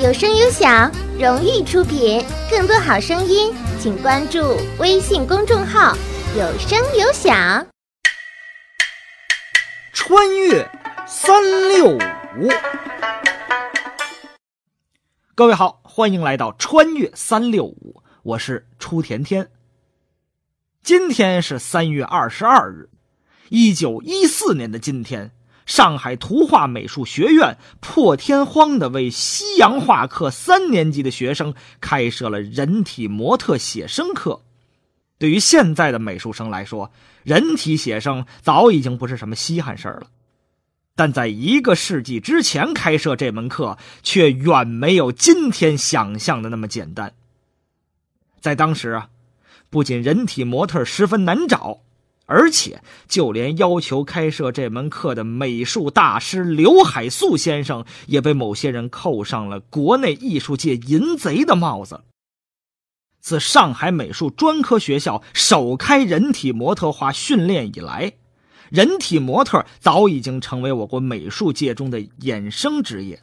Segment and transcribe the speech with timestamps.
[0.00, 2.24] 有声有响，荣誉出品。
[2.48, 5.92] 更多好声音，请关注微信公众号
[6.38, 7.66] “有声有响”。
[9.92, 10.70] 穿越
[11.04, 12.48] 三六五，
[15.34, 19.50] 各位好，欢迎来到穿越三六五，我是初甜甜。
[20.84, 22.88] 今天是三月二十二日，
[23.48, 25.32] 一九一四年的今天。
[25.68, 34.40] 上海图画美术学院破天荒的为西洋画课三年级的学生开设了人体模特写生课。
[35.18, 36.90] 对于现在的美术生来说，
[37.22, 40.06] 人体写生早已经不是什么稀罕事儿了。
[40.96, 47.12] 但在一个世纪之前开设这门课，却远没有今天想象的那么简单。
[48.40, 49.10] 在当时啊，
[49.68, 51.82] 不仅人体模特十分难找。
[52.30, 62.02] 而且，就连要求开设这门课的美术大师刘海粟先生，也被某些人扣上了国内艺术界淫贼的帽子。
[63.18, 68.12] 自上海美术专科学校首开人体模特画训练以来，
[68.68, 73.22] 人体模特早已经成为我国美术界中的衍生职业。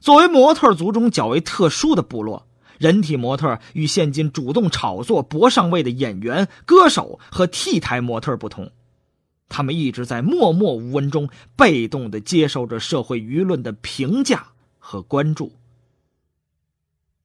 [0.00, 2.47] 作为模特族中较为特殊的部落。
[2.78, 8.70] 人体模特与现今主动炒作博上位的演员、歌手和 T 台模特不同，
[9.48, 15.52] 他们一直在默默无闻中被动地接受着社会舆论的评价和关注。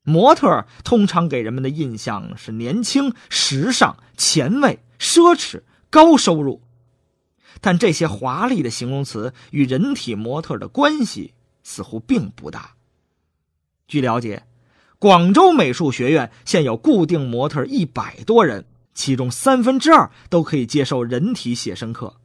[0.02, 6.62] 模特通常给人们的印象是年轻、时尚、前卫、奢侈、高收入，
[7.62, 12.76] 但这些华丽的形容词与人体模特的关系似乎并不大。
[13.88, 14.44] 据了解。
[15.04, 22.16] 广州美术学院现有固定模特一百多人，其中三分之二都可以接受人体写生课。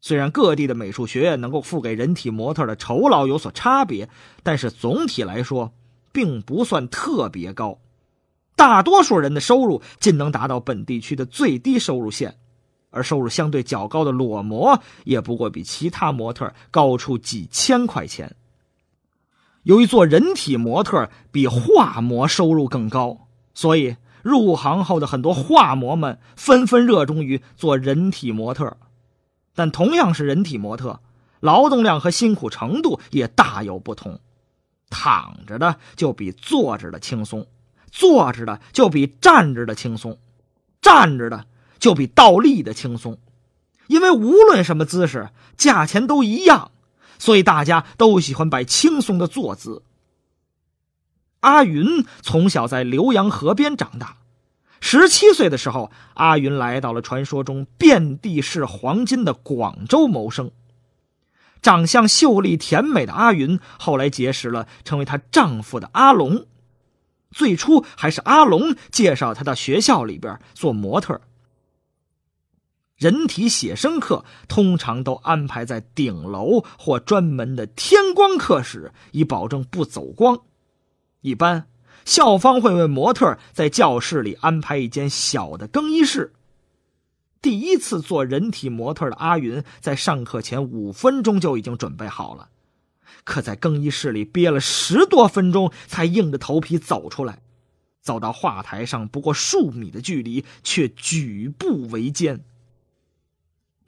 [0.00, 4.08] 虽然各地的美术学院能够付给人体模特的酬劳有所差别，
[4.42, 5.72] 但是总体来说
[6.10, 7.78] 并不算特别高。
[8.56, 12.34] 大多数人的收入仅能达到本地区的最低收入线，
[12.90, 18.34] 而收入相对较高的裸模也不过比其他模特高出几千块钱。
[19.68, 28.78] 由于做人体模特比画模收入更高，所以入行后的很多画模们纷纷热衷于做人体模特。
[29.54, 31.00] 但同样是人体模特，
[31.40, 34.20] 劳动量和辛苦程度也大有不同。
[34.88, 37.46] 躺着的就比坐着的轻松，
[37.92, 40.16] 坐着的就比站着的轻松，
[40.80, 41.44] 站着的
[41.78, 43.18] 就比倒立的轻松。
[43.86, 45.28] 因为无论什么姿势，
[45.58, 46.70] 价钱都一样。
[47.18, 49.82] 所以大家都喜欢摆轻松的坐姿。
[51.40, 54.16] 阿云从小在浏阳河边长大，
[54.80, 60.50] 十七岁的时候，阿云来到了传说中遍地是黄金的广州谋生。
[61.60, 66.46] 长相秀丽甜美的阿云，后来结识了成为她丈夫的阿龙。
[67.30, 71.20] 最初还是阿龙介绍她到学校里边做模特。
[72.98, 80.40] 人体写生课通常都安排在顶楼或专门的天光课室，以保证不走光。
[81.20, 81.68] 一般
[82.04, 86.32] 校方会为模特在教室里安排一间小的更衣室。
[87.40, 92.48] 第一次做人体模特的阿云，在上课前五分钟就已经准备好了，
[93.22, 97.38] 可在更衣室里憋了十多分钟，才硬着头皮走出来。
[98.00, 102.40] 走到画台上不过数米的距离，却举步维艰。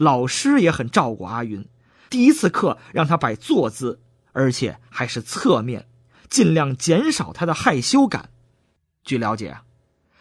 [0.01, 1.69] 老师也很照顾阿云，
[2.09, 4.01] 第一次课让他摆坐姿，
[4.33, 5.89] 而且还是侧面，
[6.31, 8.31] 尽量减少他的害羞感。
[9.05, 9.59] 据了解，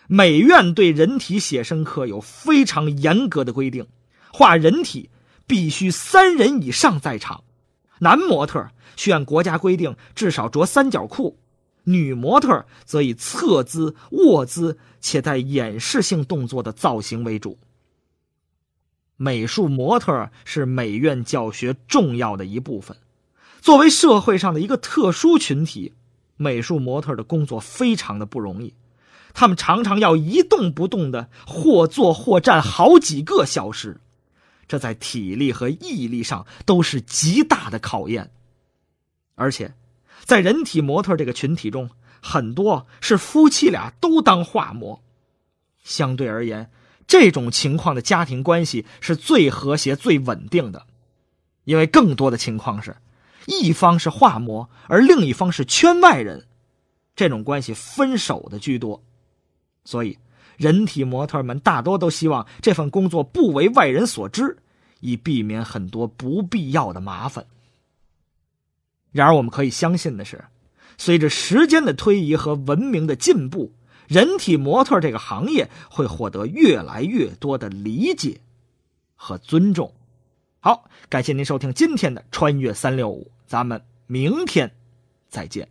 [0.07, 3.87] 美院对人体写生课有非常严格的规定，
[4.33, 5.09] 画人体
[5.47, 7.45] 必须三人以上在场，
[7.99, 11.39] 男模特需按国家规定至少着三角裤，
[11.85, 17.57] 女模特则以侧姿、卧姿且带演示性动作的造型为主。
[19.21, 22.95] 美术模特是美院教学重要的一部分。
[23.59, 25.91] 作为社会上的一个特殊群体，
[26.37, 28.73] 美术模特的工作非常的不容易。
[29.33, 33.99] 他们常常要一动不动的或坐或站好几个小时，
[34.69, 38.31] 这在体力和毅力上都是极大的考验。
[39.35, 39.73] 而且，
[40.23, 41.89] 在人体模特这个群体中，
[42.21, 45.03] 很多是夫妻俩都当画模，
[45.83, 46.71] 相对而言。
[47.09, 50.85] 这种情况的家庭关系是最和谐、最稳定的，
[51.63, 52.95] 因为更多的情况是，
[53.47, 56.45] 一方是画模，而另一方是圈外人，
[57.15, 59.03] 这种关系分手的居多，
[59.83, 60.19] 所以
[60.55, 64.55] 人体模特们大多都希望这份工作不为外人所知，
[64.99, 67.43] 以避免很多不必要的麻烦。
[69.11, 70.45] 然而，我们可以相信的是，
[70.99, 73.73] 随着时间的推移和文明的进步，
[74.09, 78.41] 人体模特这个行业会获得越来越多的理解
[79.15, 79.93] 和尊重。
[80.59, 84.71] 好，感谢您收听今天的《穿越三六五》，咱们明天
[85.29, 85.69] 再见。